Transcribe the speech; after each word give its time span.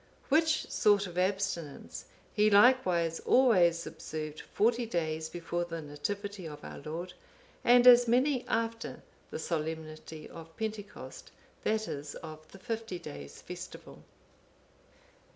Which 0.29 0.67
sort 0.71 1.05
of 1.05 1.15
abstinence 1.15 2.05
he 2.33 2.49
likewise 2.49 3.19
always 3.19 3.85
observed 3.85 4.41
forty 4.51 4.87
days 4.87 5.29
before 5.29 5.63
the 5.63 5.79
Nativity 5.79 6.47
of 6.47 6.63
our 6.63 6.79
Lord, 6.79 7.13
and 7.63 7.85
as 7.85 8.07
many 8.07 8.43
after 8.47 9.03
the 9.29 9.37
solemnity 9.37 10.27
of 10.27 10.57
Pentecost, 10.57 11.29
that 11.63 11.87
is, 11.87 12.15
of 12.15 12.47
the 12.51 12.57
fifty 12.57 12.97
days' 12.97 13.43
festival. 13.43 14.03